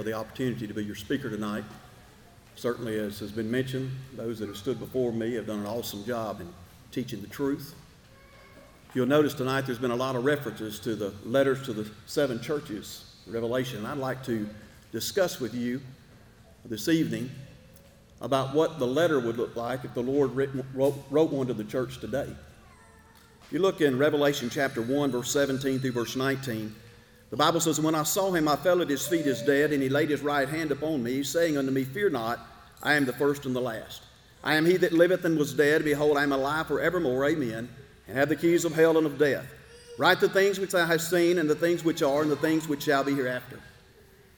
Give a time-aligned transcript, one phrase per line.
[0.00, 1.62] for the opportunity to be your speaker tonight.
[2.56, 6.06] Certainly, as has been mentioned, those that have stood before me have done an awesome
[6.06, 6.48] job in
[6.90, 7.74] teaching the truth.
[8.94, 12.40] You'll notice tonight there's been a lot of references to the letters to the seven
[12.40, 13.84] churches, Revelation.
[13.84, 14.48] I'd like to
[14.90, 15.82] discuss with you
[16.64, 17.30] this evening
[18.22, 20.30] about what the letter would look like if the Lord
[20.74, 22.34] wrote one to the church today.
[23.44, 26.74] If you look in Revelation chapter 1, verse 17 through verse 19,
[27.30, 29.82] the Bible says, When I saw him, I fell at his feet as dead, and
[29.82, 32.40] he laid his right hand upon me, saying unto me, Fear not,
[32.82, 34.02] I am the first and the last.
[34.42, 35.84] I am he that liveth and was dead.
[35.84, 37.26] Behold, I am alive forevermore.
[37.26, 37.68] Amen.
[38.08, 39.46] And have the keys of hell and of death.
[39.98, 42.66] Write the things which I have seen, and the things which are, and the things
[42.66, 43.60] which shall be hereafter.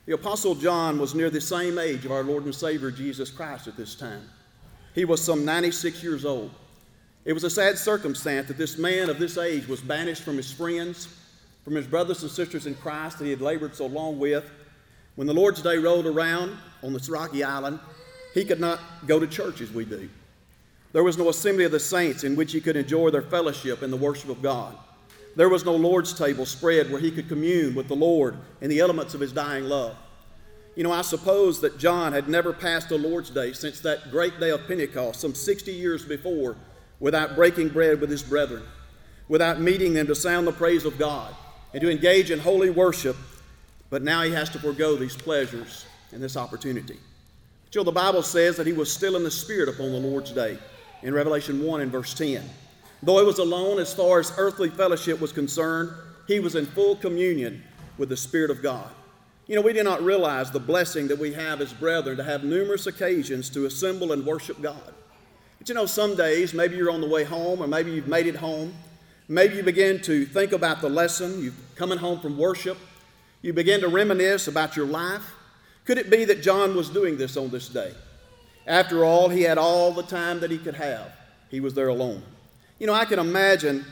[0.05, 3.69] The Apostle John was near the same age of our Lord and Savior Jesus Christ
[3.69, 4.29] at this time.
[4.95, 6.51] He was some 96 years old.
[7.25, 10.53] It was a sad circumstance that this man of this age was banished from his
[10.53, 11.06] friends,
[11.65, 14.51] from his brothers and sisters in Christ that he had labored so long with.
[15.15, 17.79] When the Lord's Day rolled around on this rocky island,
[18.35, 20.09] he could not go to church as we do.
[20.93, 23.93] There was no assembly of the saints in which he could enjoy their fellowship and
[23.93, 24.77] the worship of God.
[25.37, 28.81] There was no Lord's table spread where he could commune with the Lord in the
[28.81, 29.97] elements of his dying love.
[30.77, 34.39] You know, I suppose that John had never passed a Lord's Day since that great
[34.41, 36.57] day of Pentecost, some 60 years before,
[37.01, 38.63] without breaking bread with his brethren,
[39.29, 41.35] without meeting them to sound the praise of God
[41.73, 43.17] and to engage in holy worship,
[43.91, 46.98] but now he has to forego these pleasures and this opportunity.
[47.70, 50.59] Still, the Bible says that he was still in the Spirit upon the Lord's day
[51.03, 52.48] in Revelation 1 and verse 10.
[53.03, 55.91] Though he was alone as far as earthly fellowship was concerned,
[56.28, 57.62] he was in full communion
[57.98, 58.91] with the Spirit of God.
[59.47, 62.45] You know, we do not realize the blessing that we have as brethren to have
[62.45, 64.95] numerous occasions to assemble and worship God.
[65.59, 68.27] But you know, some days, maybe you're on the way home, or maybe you've made
[68.27, 68.72] it home,
[69.32, 72.76] Maybe you begin to think about the lesson, You're coming home from worship,
[73.41, 75.25] you begin to reminisce about your life.
[75.87, 77.94] Could it be that John was doing this on this day?
[78.66, 81.10] After all, he had all the time that he could have.
[81.48, 82.22] He was there alone.
[82.78, 83.87] You know, I can imagine,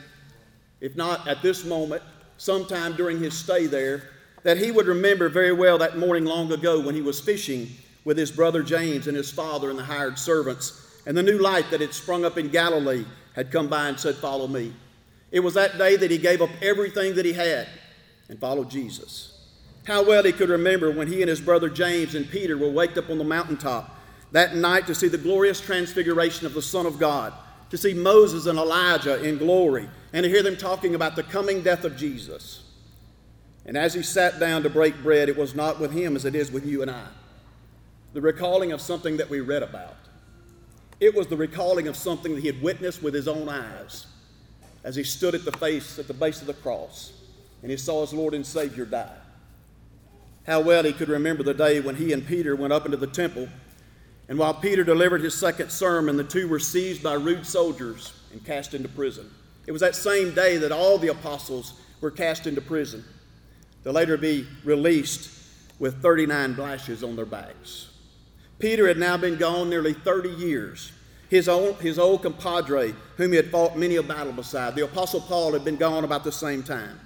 [0.79, 2.03] if not at this moment,
[2.37, 4.11] sometime during his stay there,
[4.43, 7.67] that he would remember very well that morning long ago when he was fishing
[8.05, 11.71] with his brother James and his father and the hired servants, and the new light
[11.71, 14.71] that had sprung up in Galilee had come by and said, Follow me.
[15.31, 17.67] It was that day that he gave up everything that he had
[18.29, 19.39] and followed Jesus.
[19.85, 22.97] How well he could remember when he and his brother James and Peter were waked
[22.97, 23.97] up on the mountaintop
[24.31, 27.33] that night to see the glorious transfiguration of the Son of God,
[27.69, 31.61] to see Moses and Elijah in glory, and to hear them talking about the coming
[31.61, 32.63] death of Jesus.
[33.65, 36.35] And as he sat down to break bread, it was not with him as it
[36.35, 37.07] is with you and I.
[38.13, 39.95] The recalling of something that we read about.
[40.99, 44.05] It was the recalling of something that he had witnessed with his own eyes
[44.83, 47.13] as he stood at the face at the base of the cross
[47.61, 49.15] and he saw his Lord and Savior die.
[50.45, 53.07] How well he could remember the day when he and Peter went up into the
[53.07, 53.47] temple,
[54.27, 58.43] and while Peter delivered his second sermon, the two were seized by rude soldiers and
[58.43, 59.29] cast into prison.
[59.67, 63.03] It was that same day that all the apostles were cast into prison.
[63.83, 65.29] They'll later be released
[65.77, 67.89] with 39 lashes on their backs.
[68.57, 70.91] Peter had now been gone nearly 30 years
[71.31, 74.75] his old, his old compadre, whom he had fought many a battle beside.
[74.75, 76.99] The Apostle Paul had been gone about the same time.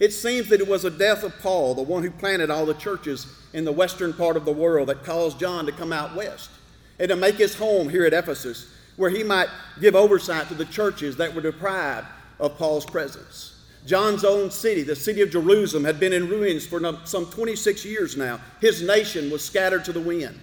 [0.00, 2.74] It seems that it was the death of Paul, the one who planted all the
[2.74, 6.50] churches in the western part of the world, that caused John to come out west
[6.98, 9.48] and to make his home here at Ephesus, where he might
[9.80, 12.08] give oversight to the churches that were deprived
[12.40, 13.64] of Paul's presence.
[13.86, 18.16] John's own city, the city of Jerusalem, had been in ruins for some 26 years
[18.16, 18.40] now.
[18.60, 20.36] His nation was scattered to the wind.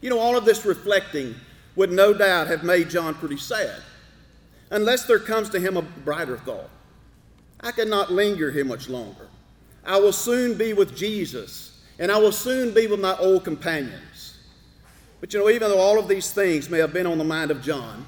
[0.00, 1.34] You know, all of this reflecting
[1.78, 3.80] would no doubt have made John pretty sad,
[4.68, 6.68] unless there comes to him a brighter thought.
[7.60, 9.28] I cannot linger here much longer.
[9.84, 14.38] I will soon be with Jesus, and I will soon be with my old companions.
[15.20, 17.52] But you know, even though all of these things may have been on the mind
[17.52, 18.04] of John,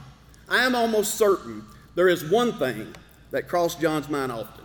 [0.48, 1.64] I am almost certain
[1.94, 2.92] there is one thing
[3.30, 4.64] that crossed John's mind often.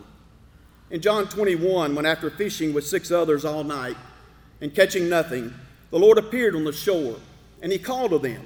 [0.90, 3.98] In John 21, when after fishing with six others all night
[4.62, 5.54] and catching nothing,
[5.92, 7.18] the Lord appeared on the shore,
[7.62, 8.42] and he called to them.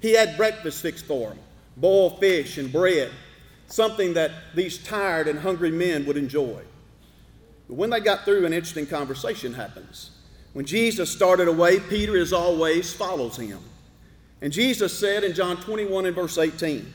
[0.00, 1.38] He had breakfast fixed for them
[1.76, 3.10] boiled fish and bread,
[3.66, 6.60] something that these tired and hungry men would enjoy.
[7.68, 10.10] But when they got through, an interesting conversation happens.
[10.52, 13.60] When Jesus started away, Peter, as always, follows him.
[14.42, 16.92] And Jesus said in John 21 and verse 18,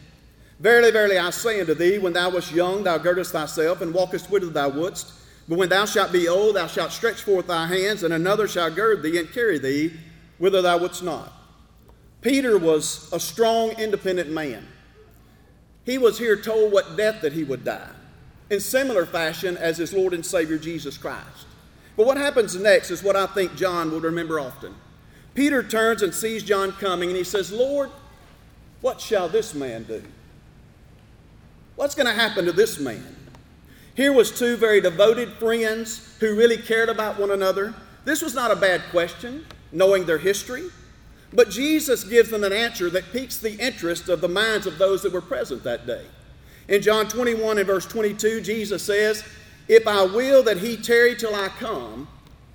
[0.59, 4.29] Verily, verily, I say unto thee, when thou wast young, thou girdest thyself and walkest
[4.29, 5.13] whither thou wouldst.
[5.47, 8.71] But when thou shalt be old, thou shalt stretch forth thy hands, and another shall
[8.71, 9.93] gird thee and carry thee
[10.37, 11.31] whither thou wouldst not.
[12.25, 14.65] Peter was a strong, independent man.
[15.85, 17.91] He was here told what death that he would die,
[18.49, 21.45] in similar fashion as his Lord and Savior Jesus Christ.
[21.95, 24.73] But what happens next is what I think John will remember often.
[25.35, 27.91] Peter turns and sees John coming and he says, Lord,
[28.81, 30.01] what shall this man do?
[31.75, 33.15] What's going to happen to this man?
[33.93, 37.75] Here was two very devoted friends who really cared about one another.
[38.03, 40.71] This was not a bad question, knowing their history.
[41.35, 45.01] But Jesus gives them an answer that piques the interest of the minds of those
[45.03, 46.05] that were present that day.
[46.67, 49.23] In John 21 and verse 22, Jesus says,
[49.67, 52.07] If I will that he tarry till I come,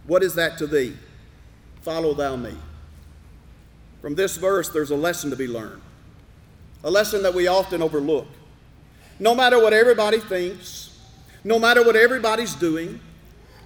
[0.06, 0.96] what is that to thee?
[1.82, 2.54] Follow thou me.
[4.00, 5.82] From this verse, there's a lesson to be learned,
[6.82, 8.26] a lesson that we often overlook.
[9.18, 10.98] No matter what everybody thinks,
[11.44, 12.98] no matter what everybody's doing,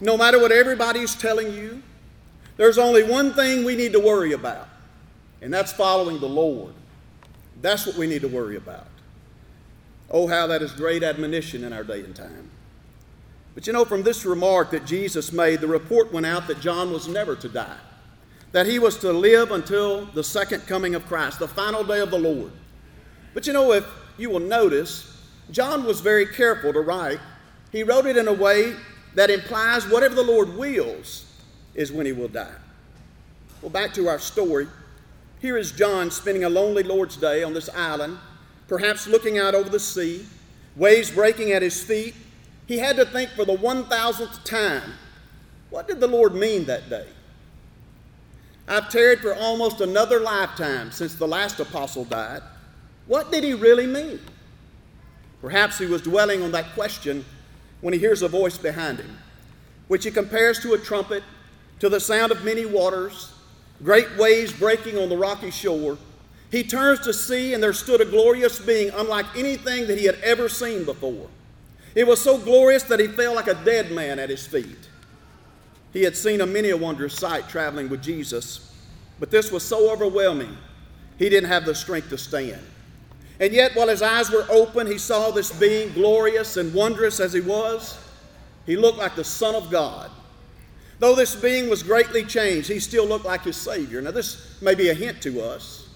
[0.01, 1.83] no matter what everybody's telling you,
[2.57, 4.69] there's only one thing we need to worry about,
[5.45, 6.73] and that's following the Lord.
[7.61, 8.87] That's what we need to worry about.
[10.11, 12.51] Oh, how that is great admonition in our day and time.
[13.55, 16.91] But you know, from this remark that Jesus made, the report went out that John
[16.95, 17.77] was never to die,
[18.53, 22.11] that he was to live until the second coming of Christ, the final day of
[22.11, 22.51] the Lord.
[23.35, 23.87] But you know, if
[24.17, 27.21] you will notice, John was very careful to write.
[27.71, 28.75] He wrote it in a way
[29.15, 31.27] that implies whatever the Lord wills
[31.75, 32.57] is when he will die.
[33.61, 34.69] Well, back to our story.
[35.45, 38.17] Here is John spending a lonely Lord's Day on this island
[38.67, 40.25] perhaps looking out over the sea,
[40.75, 42.15] waves breaking at his feet,
[42.67, 44.95] he had to think for the 1000th time
[45.69, 47.07] what did the Lord mean that day?
[48.67, 52.41] I've tarried for almost another lifetime since the last apostle died.
[53.07, 54.21] What did he really mean?
[55.43, 57.23] Perhaps he was dwelling on that question
[57.83, 59.19] when he hears a voice behind him,
[59.89, 61.23] which he compares to a trumpet,
[61.81, 63.34] to the sound of many waters,
[63.85, 65.97] great waves breaking on the rocky shore
[66.55, 70.15] he turns to see, and there stood a glorious being unlike anything that he had
[70.23, 71.27] ever seen before.
[71.97, 74.89] It was so glorious that he fell like a dead man at his feet.
[75.93, 78.73] He had seen a many a wondrous sight traveling with Jesus,
[79.19, 80.57] but this was so overwhelming,
[81.19, 82.63] he didn't have the strength to stand.
[83.41, 87.33] And yet, while his eyes were open, he saw this being, glorious and wondrous as
[87.33, 87.99] he was.
[88.65, 90.09] He looked like the Son of God.
[91.05, 94.01] Though this being was greatly changed, he still looked like his Savior.
[94.01, 95.87] Now, this may be a hint to us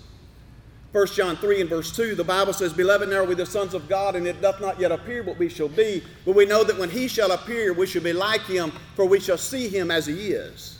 [0.93, 3.72] 1 John 3 and verse 2, the Bible says, Beloved, now are we the sons
[3.72, 6.02] of God, and it doth not yet appear what we shall be.
[6.26, 9.19] But we know that when he shall appear, we shall be like him, for we
[9.19, 10.78] shall see him as he is.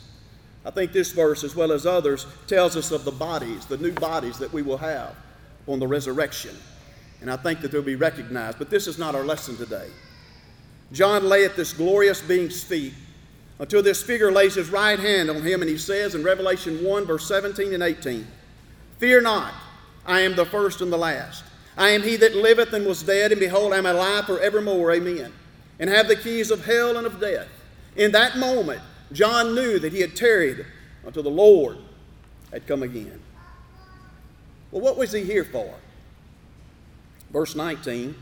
[0.63, 3.93] I think this verse, as well as others, tells us of the bodies, the new
[3.93, 5.15] bodies that we will have
[5.65, 6.55] on the resurrection.
[7.21, 8.59] And I think that they'll be recognized.
[8.59, 9.89] But this is not our lesson today.
[10.91, 12.93] John lay at this glorious being's feet
[13.59, 17.05] until this figure lays his right hand on him, and he says in Revelation 1,
[17.05, 18.25] verse 17 and 18,
[18.97, 19.53] Fear not.
[20.05, 21.43] I am the first and the last.
[21.77, 24.91] I am he that liveth and was dead, and behold, I am alive forevermore.
[24.93, 25.31] Amen.
[25.79, 27.47] And have the keys of hell and of death.
[27.95, 30.65] In that moment, John knew that he had tarried
[31.05, 31.77] until the Lord
[32.51, 33.21] had come again.
[34.71, 35.73] Well, what was he here for?
[37.31, 38.15] Verse 19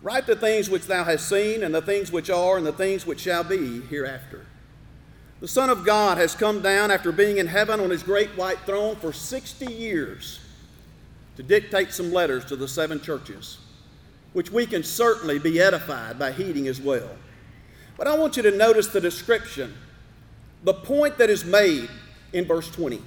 [0.00, 3.04] Write the things which thou hast seen, and the things which are, and the things
[3.04, 4.46] which shall be hereafter.
[5.40, 8.58] The Son of God has come down after being in heaven on his great white
[8.60, 10.40] throne for 60 years
[11.36, 13.58] to dictate some letters to the seven churches,
[14.32, 17.10] which we can certainly be edified by heeding as well.
[17.96, 19.74] But I want you to notice the description,
[20.64, 21.88] the point that is made
[22.32, 23.00] in verse 20.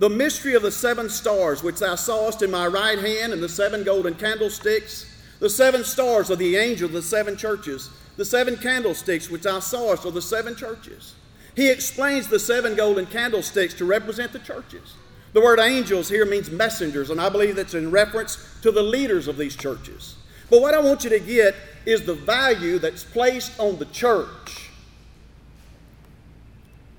[0.00, 3.48] The mystery of the seven stars which thou sawest in my right hand, and the
[3.48, 5.06] seven golden candlesticks,
[5.38, 9.60] the seven stars are the angels of the seven churches, the seven candlesticks which thou
[9.60, 11.14] sawest are the seven churches.
[11.54, 14.94] He explains the seven golden candlesticks to represent the churches.
[15.32, 19.28] The word angels here means messengers, and I believe that's in reference to the leaders
[19.28, 20.16] of these churches.
[20.50, 21.54] But what I want you to get
[21.86, 24.70] is the value that's placed on the church.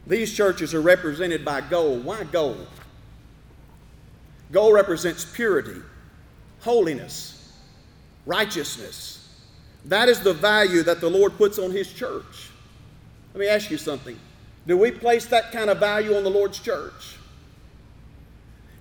[0.08, 2.04] These churches are represented by gold.
[2.04, 2.68] Why gold?
[4.52, 5.82] Gold represents purity,
[6.62, 7.54] holiness,
[8.26, 9.30] righteousness.
[9.86, 12.50] That is the value that the Lord puts on His church.
[13.34, 14.18] Let me ask you something.
[14.66, 17.18] Do we place that kind of value on the Lord's church?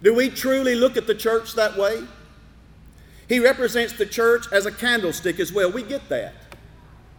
[0.03, 2.03] Do we truly look at the church that way?
[3.29, 5.71] He represents the church as a candlestick as well.
[5.71, 6.35] We get that.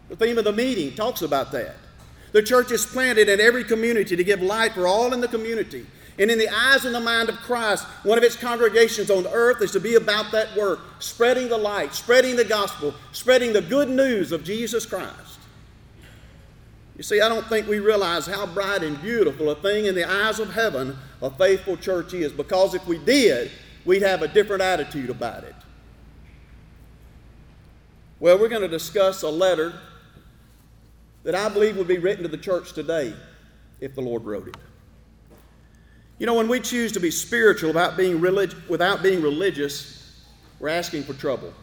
[0.09, 1.75] The theme of the meeting talks about that.
[2.33, 5.85] The church is planted in every community to give light for all in the community.
[6.19, 9.61] And in the eyes and the mind of Christ, one of its congregations on earth
[9.61, 13.89] is to be about that work, spreading the light, spreading the gospel, spreading the good
[13.89, 15.22] news of Jesus Christ.
[16.95, 20.07] You see, I don't think we realize how bright and beautiful a thing in the
[20.07, 23.49] eyes of heaven a faithful church is, because if we did,
[23.85, 25.55] we'd have a different attitude about it.
[28.19, 29.73] Well, we're going to discuss a letter
[31.23, 33.13] that I believe would be written to the church today
[33.79, 34.57] if the Lord wrote it.
[36.19, 40.21] You know, when we choose to be spiritual about being relig- without being religious,
[40.59, 41.53] we're asking for trouble.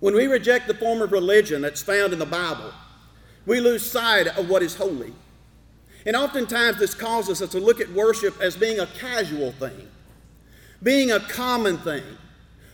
[0.00, 2.72] When we reject the form of religion that's found in the Bible,
[3.46, 5.12] we lose sight of what is holy.
[6.06, 9.88] And oftentimes, this causes us to look at worship as being a casual thing,
[10.82, 12.02] being a common thing,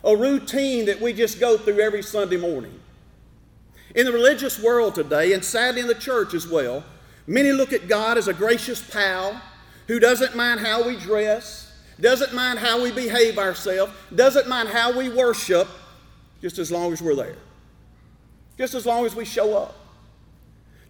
[0.02, 2.78] a routine that we just go through every Sunday morning.
[3.94, 6.84] In the religious world today, and sadly in the church as well,
[7.26, 9.40] many look at God as a gracious pal
[9.86, 14.96] who doesn't mind how we dress, doesn't mind how we behave ourselves, doesn't mind how
[14.96, 15.68] we worship,
[16.40, 17.36] just as long as we're there,
[18.56, 19.79] just as long as we show up.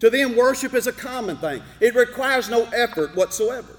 [0.00, 3.76] To them, worship is a common thing, it requires no effort whatsoever.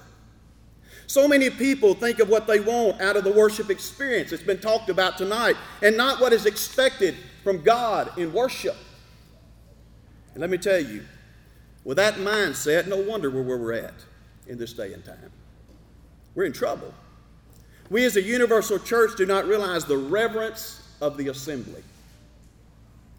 [1.06, 4.32] So many people think of what they want out of the worship experience.
[4.32, 8.76] It's been talked about tonight, and not what is expected from God in worship.
[10.32, 11.04] And let me tell you,
[11.84, 13.94] with that mindset, no wonder we're where we're at
[14.46, 15.32] in this day and time.
[16.34, 16.94] We're in trouble.
[17.90, 21.82] We as a universal church do not realize the reverence of the assembly.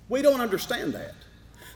[0.10, 1.14] We don't understand that.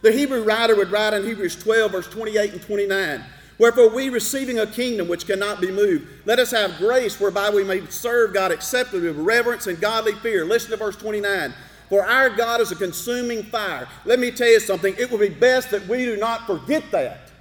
[0.02, 3.24] The Hebrew writer would write in Hebrews 12, verse 28 and 29
[3.60, 7.64] Wherefore, we receiving a kingdom which cannot be moved, let us have grace whereby we
[7.64, 10.46] may serve God acceptably with reverence and godly fear.
[10.46, 11.54] Listen to verse 29.
[11.90, 13.88] For our God is a consuming fire.
[14.06, 17.32] Let me tell you something, it will be best that we do not forget that.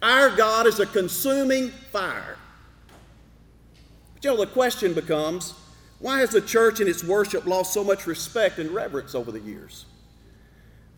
[0.00, 2.36] Our God is a consuming fire.
[4.14, 5.54] But you know, the question becomes
[5.98, 9.40] why has the church and its worship lost so much respect and reverence over the
[9.40, 9.84] years?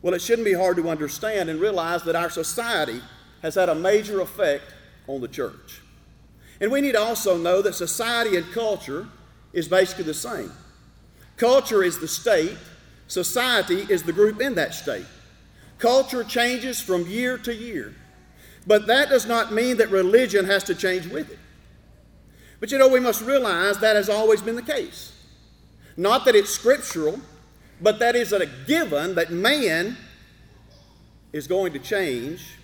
[0.05, 3.01] Well, it shouldn't be hard to understand and realize that our society
[3.41, 4.75] has had a major effect
[5.07, 5.81] on the church.
[6.61, 9.09] And we need to also know that society and culture
[9.55, 10.53] is basically the same.
[11.39, 12.59] Culture is the state,
[13.09, 15.07] society is the group in that state.
[15.79, 17.95] Culture changes from year to year.
[18.67, 21.39] But that does not mean that religion has to change with it.
[22.61, 25.13] But you know, we must realize that has always been the case.
[25.97, 27.21] Not that it's scriptural,
[27.81, 29.97] but that is a given that man
[31.33, 32.57] is going to change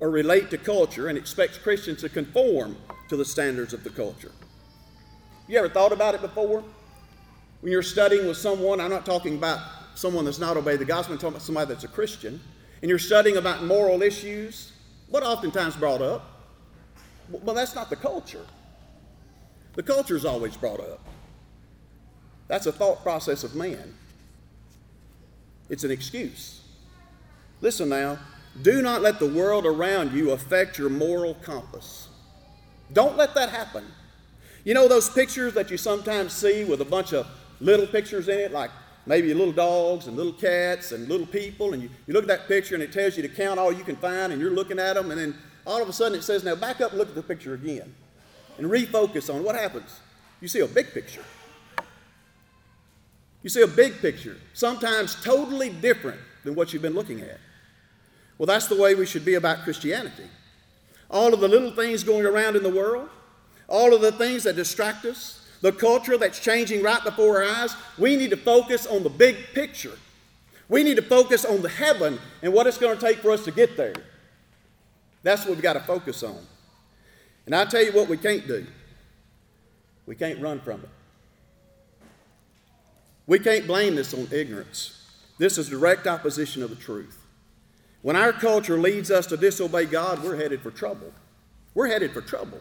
[0.00, 2.76] or relate to culture and expects Christians to conform
[3.08, 4.32] to the standards of the culture.
[5.46, 6.64] You ever thought about it before?
[7.60, 9.58] When you're studying with someone, I'm not talking about
[9.94, 12.40] someone that's not obeyed the gospel, I'm talking about somebody that's a Christian,
[12.80, 14.72] and you're studying about moral issues,
[15.08, 16.24] what oftentimes brought up?
[17.28, 18.46] Well, that's not the culture.
[19.74, 21.00] The culture is always brought up.
[22.48, 23.94] That's a thought process of man.
[25.70, 26.60] It's an excuse.
[27.62, 28.18] Listen now,
[28.60, 32.08] do not let the world around you affect your moral compass.
[32.92, 33.84] Don't let that happen.
[34.64, 37.26] You know those pictures that you sometimes see with a bunch of
[37.60, 38.70] little pictures in it, like
[39.06, 42.48] maybe little dogs and little cats and little people, and you, you look at that
[42.48, 44.94] picture and it tells you to count all you can find, and you're looking at
[44.94, 45.34] them, and then
[45.66, 47.94] all of a sudden it says, Now back up and look at the picture again
[48.58, 50.00] and refocus on what happens.
[50.40, 51.24] You see a big picture.
[53.42, 57.38] You see a big picture, sometimes totally different than what you've been looking at.
[58.38, 60.28] Well, that's the way we should be about Christianity.
[61.10, 63.08] All of the little things going around in the world,
[63.68, 67.76] all of the things that distract us, the culture that's changing right before our eyes,
[67.98, 69.96] we need to focus on the big picture.
[70.68, 73.44] We need to focus on the heaven and what it's going to take for us
[73.44, 73.94] to get there.
[75.22, 76.38] That's what we've got to focus on.
[77.46, 78.66] And I tell you what we can't do
[80.06, 80.88] we can't run from it.
[83.26, 84.96] We can't blame this on ignorance.
[85.38, 87.24] This is direct opposition of the truth.
[88.02, 91.12] When our culture leads us to disobey God, we're headed for trouble.
[91.74, 92.60] We're headed for trouble.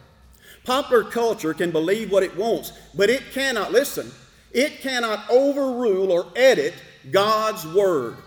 [0.63, 4.11] Popular culture can believe what it wants, but it cannot, listen,
[4.51, 6.73] it cannot overrule or edit
[7.11, 8.17] God's word.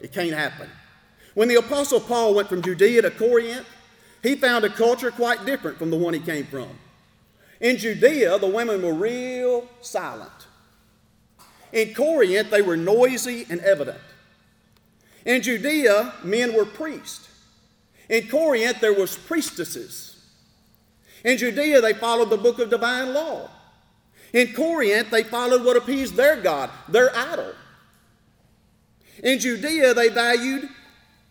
[0.00, 0.68] It can't happen.
[1.34, 3.66] When the Apostle Paul went from Judea to Corinth,
[4.22, 6.68] he found a culture quite different from the one he came from.
[7.60, 10.46] In Judea, the women were real silent.
[11.72, 13.98] In Corinth, they were noisy and evident.
[15.24, 17.28] In Judea, men were priests.
[18.08, 20.24] In Corinth, there was priestesses.
[21.24, 23.50] In Judea, they followed the book of divine law.
[24.32, 27.52] In Corinth, they followed what appeased their God, their idol.
[29.22, 30.68] In Judea, they valued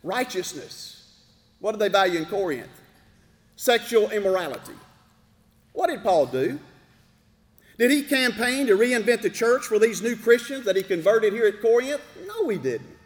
[0.04, 1.16] righteousness.
[1.60, 2.70] What did they value in Corinth?
[3.56, 4.74] Sexual immorality.
[5.74, 6.60] What did Paul do?
[7.78, 11.46] Did he campaign to reinvent the church for these new Christians that he converted here
[11.46, 12.02] at Corinth?
[12.28, 12.98] No, he didn't.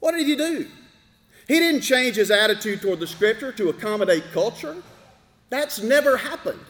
[0.00, 0.68] What did he do?
[1.48, 4.76] He didn't change his attitude toward the scripture to accommodate culture.
[5.48, 6.60] That's never happened.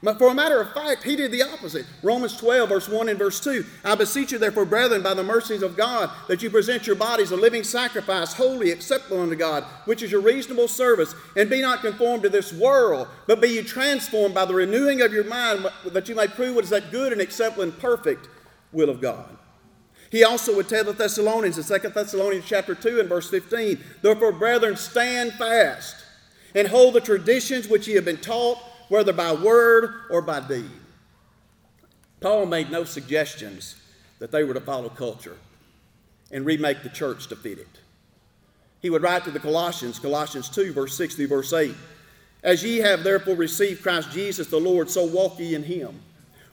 [0.00, 1.84] But for a matter of fact, he did the opposite.
[2.04, 3.64] Romans 12, verse 1 and verse 2.
[3.84, 7.32] I beseech you, therefore, brethren, by the mercies of God, that you present your bodies
[7.32, 11.16] a living sacrifice, holy, acceptable unto God, which is your reasonable service.
[11.36, 15.12] And be not conformed to this world, but be ye transformed by the renewing of
[15.12, 18.28] your mind, that you may prove what is that good and acceptable and perfect
[18.70, 19.36] will of God.
[20.10, 24.32] He also would tell the Thessalonians in 2 Thessalonians chapter 2 and verse 15, Therefore,
[24.32, 25.96] brethren, stand fast
[26.54, 30.70] and hold the traditions which ye have been taught whether by word or by deed.
[32.20, 33.76] Paul made no suggestions
[34.18, 35.36] that they were to follow culture
[36.30, 37.80] and remake the church to fit it.
[38.80, 41.74] He would write to the Colossians, Colossians 2, verse 6 through verse 8,
[42.42, 46.00] As ye have therefore received Christ Jesus the Lord, so walk ye in him,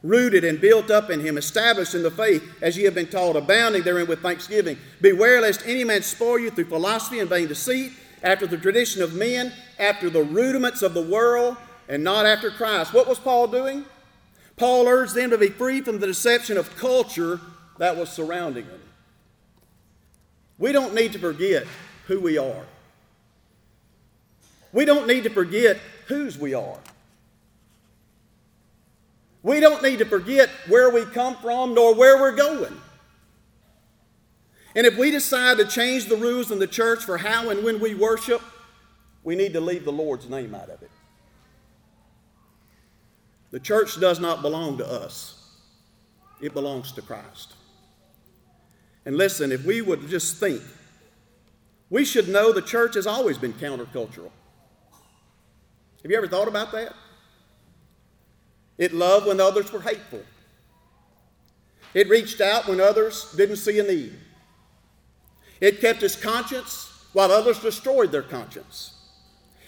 [0.02, 3.36] rooted and built up in him, established in the faith, as ye have been taught,
[3.36, 4.78] abounding therein with thanksgiving.
[5.02, 7.92] Beware lest any man spoil you through philosophy and vain deceit,
[8.24, 12.94] after the tradition of men, after the rudiments of the world, and not after Christ.
[12.94, 13.86] What was Paul doing?
[14.58, 17.40] Paul urged them to be free from the deception of culture
[17.78, 18.82] that was surrounding them.
[20.58, 21.68] We don't need to forget
[22.08, 22.66] who we are.
[24.72, 25.78] We don't need to forget
[26.08, 26.80] whose we are.
[29.44, 32.76] We don't need to forget where we come from nor where we're going.
[34.76, 37.80] And if we decide to change the rules in the church for how and when
[37.80, 38.42] we worship,
[39.24, 40.92] we need to leave the Lord's name out of it.
[43.56, 45.42] The church does not belong to us,
[46.42, 47.54] it belongs to Christ.
[49.06, 50.62] And listen, if we would just think,
[51.90, 54.30] we should know the church has always been countercultural.
[56.04, 56.96] Have you ever thought about that?
[58.78, 60.24] It loved when others were hateful.
[61.94, 64.16] It reached out when others didn't see a need.
[65.62, 68.96] It kept its conscience while others destroyed their conscience.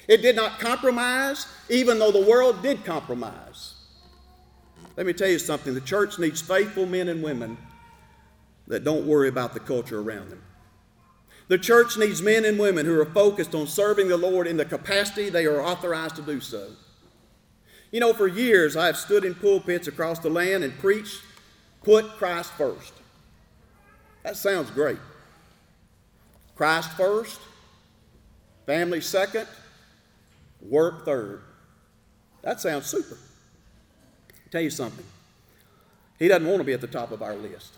[0.10, 3.76] It did not compromise, even though the world did compromise.
[4.98, 7.58] Let me tell you something the church needs faithful men and women
[8.68, 10.42] that don't worry about the culture around them.
[11.48, 14.66] The church needs men and women who are focused on serving the Lord in the
[14.66, 16.72] capacity they are authorized to do so.
[17.92, 21.22] You know, for years I have stood in pulpits across the land and preached,
[21.84, 22.94] put Christ first.
[24.24, 24.98] That sounds great.
[26.56, 27.40] Christ first,
[28.66, 29.48] family second,
[30.60, 31.44] work third.
[32.42, 33.18] That sounds super.
[34.52, 35.06] Tell you something.
[36.20, 37.74] He doesn't want to be at the top of our list.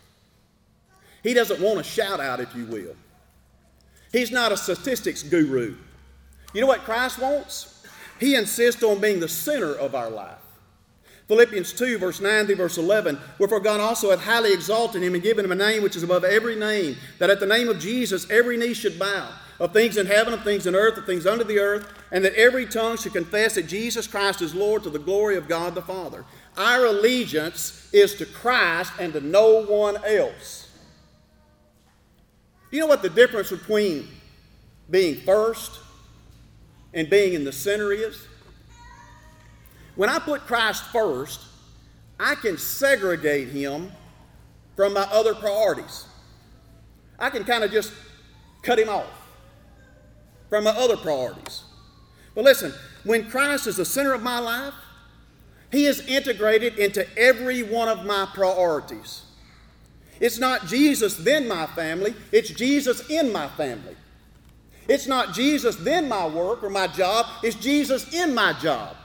[1.23, 2.95] He doesn't want a shout out, if you will.
[4.11, 5.75] He's not a statistics guru.
[6.53, 7.85] You know what Christ wants?
[8.19, 10.37] He insists on being the center of our life.
[11.27, 15.21] Philippians 2, verse 9 through verse 11, wherefore God also hath highly exalted him and
[15.21, 18.27] given him a name which is above every name, that at the name of Jesus
[18.31, 19.29] every knee should bow,
[19.59, 22.33] of things in heaven, of things in earth, of things under the earth, and that
[22.33, 25.83] every tongue should confess that Jesus Christ is Lord to the glory of God the
[25.83, 26.25] Father.
[26.59, 30.69] Our allegiance is to Christ and to no one else.
[32.69, 34.09] You know what the difference between
[34.89, 35.79] being first
[36.93, 38.27] and being in the center is?
[39.95, 41.39] When I put Christ first,
[42.19, 43.93] I can segregate him
[44.75, 46.07] from my other priorities.
[47.17, 47.93] I can kind of just
[48.63, 49.07] cut him off
[50.49, 51.63] from my other priorities.
[52.35, 52.73] But listen,
[53.05, 54.73] when Christ is the center of my life,
[55.71, 59.23] he is integrated into every one of my priorities.
[60.19, 63.95] It's not Jesus, then my family, it's Jesus in my family.
[64.87, 68.95] It's not Jesus, then my work or my job, it's Jesus in my job.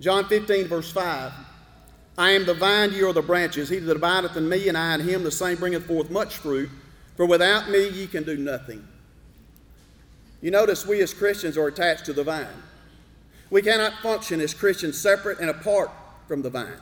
[0.00, 1.32] John 15, verse 5.
[2.18, 3.68] I am the vine, ye are the branches.
[3.68, 6.68] He that abideth in me, and I in him, the same bringeth forth much fruit.
[7.16, 8.86] For without me, ye can do nothing.
[10.40, 12.46] You notice we as Christians are attached to the vine.
[13.54, 15.88] We cannot function as Christians separate and apart
[16.26, 16.80] from the vine.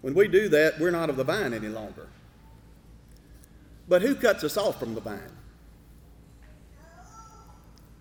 [0.00, 2.06] When we do that, we're not of the vine any longer.
[3.88, 5.32] But who cuts us off from the vine?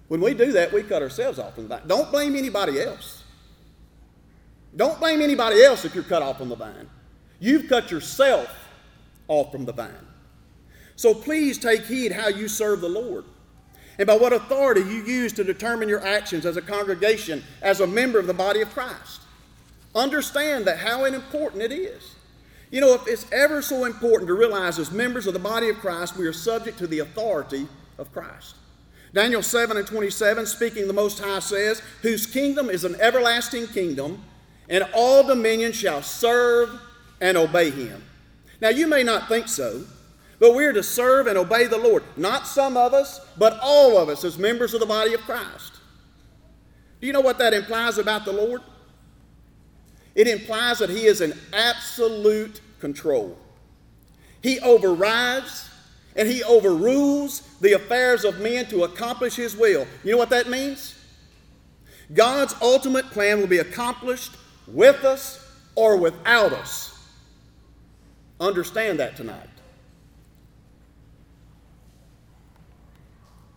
[0.09, 1.87] When we do that, we cut ourselves off from the vine.
[1.87, 3.23] Don't blame anybody else.
[4.75, 6.87] Don't blame anybody else if you're cut off from the vine.
[7.39, 8.47] You've cut yourself
[9.27, 10.05] off from the vine.
[10.97, 13.25] So please take heed how you serve the Lord
[13.97, 17.87] and by what authority you use to determine your actions as a congregation, as a
[17.87, 19.21] member of the body of Christ.
[19.95, 22.15] Understand that how important it is.
[22.71, 25.77] You know, if it's ever so important to realize as members of the body of
[25.77, 27.67] Christ, we are subject to the authority
[27.99, 28.55] of Christ.
[29.13, 34.23] Daniel 7 and 27, speaking the Most High, says, Whose kingdom is an everlasting kingdom,
[34.69, 36.71] and all dominion shall serve
[37.21, 38.03] and obey him.
[38.59, 39.83] Now, you may not think so,
[40.39, 42.03] but we are to serve and obey the Lord.
[42.17, 45.73] Not some of us, but all of us as members of the body of Christ.
[46.99, 48.61] Do you know what that implies about the Lord?
[50.15, 53.37] It implies that He is in absolute control.
[54.41, 55.69] He overrides
[56.15, 59.87] and He overrules the affairs of men to accomplish His will.
[60.03, 60.99] You know what that means?
[62.13, 64.35] God's ultimate plan will be accomplished
[64.67, 66.99] with us or without us.
[68.39, 69.49] Understand that tonight.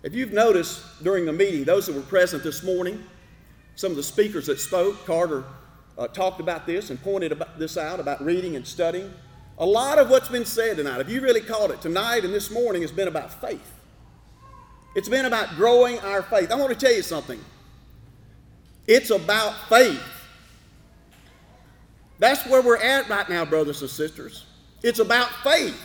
[0.06, 3.02] If you've noticed during the meeting, those that were present this morning,
[3.74, 5.42] some of the speakers that spoke, Carter
[5.98, 9.12] uh, talked about this and pointed about this out about reading and studying.
[9.58, 12.52] A lot of what's been said tonight, if you really caught it, tonight and this
[12.52, 13.72] morning has been about faith.
[14.94, 16.52] It's been about growing our faith.
[16.52, 17.44] I want to tell you something.
[18.86, 20.00] It's about faith.
[22.20, 24.46] That's where we're at right now, brothers and sisters.
[24.84, 25.82] It's about faith.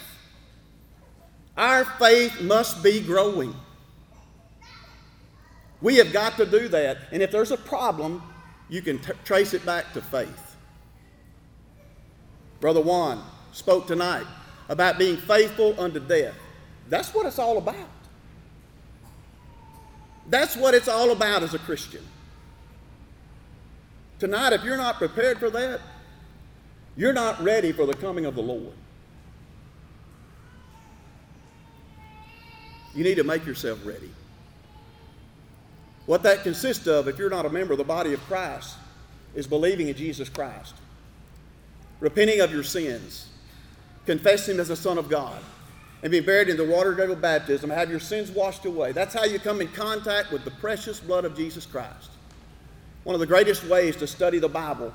[1.57, 3.55] Our faith must be growing.
[5.81, 6.97] We have got to do that.
[7.11, 8.21] And if there's a problem,
[8.69, 10.55] you can t- trace it back to faith.
[12.59, 14.25] Brother Juan spoke tonight
[14.69, 16.35] about being faithful unto death.
[16.87, 17.89] That's what it's all about.
[20.29, 22.05] That's what it's all about as a Christian.
[24.19, 25.81] Tonight, if you're not prepared for that,
[26.95, 28.73] you're not ready for the coming of the Lord.
[32.93, 34.11] You need to make yourself ready.
[36.05, 38.75] What that consists of, if you're not a member of the body of Christ,
[39.35, 40.75] is believing in Jesus Christ,
[41.99, 43.29] repenting of your sins,
[44.05, 45.41] confessing Him as the Son of God,
[46.03, 48.91] and being buried in the water of baptism, have your sins washed away.
[48.91, 52.09] That's how you come in contact with the precious blood of Jesus Christ.
[53.03, 54.93] One of the greatest ways to study the Bible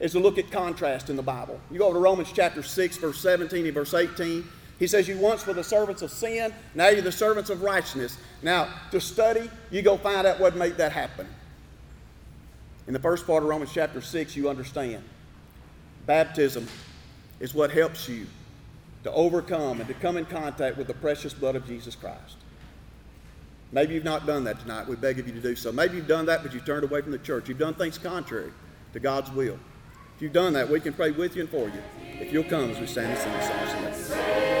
[0.00, 1.58] is to look at contrast in the Bible.
[1.70, 4.44] You go to Romans chapter 6, verse 17 and verse 18.
[4.78, 8.18] He says, You once were the servants of sin, now you're the servants of righteousness.
[8.42, 11.26] Now, to study, you go find out what made that happen.
[12.86, 15.04] In the first part of Romans chapter 6, you understand.
[16.06, 16.66] Baptism
[17.38, 18.26] is what helps you
[19.04, 22.36] to overcome and to come in contact with the precious blood of Jesus Christ.
[23.72, 24.86] Maybe you've not done that tonight.
[24.86, 25.72] We beg of you to do so.
[25.72, 27.48] Maybe you've done that, but you've turned away from the church.
[27.48, 28.52] You've done things contrary
[28.92, 29.58] to God's will.
[30.16, 31.82] If you've done that, we can pray with you and for you.
[32.20, 34.51] If you'll come as we stand and sing this song.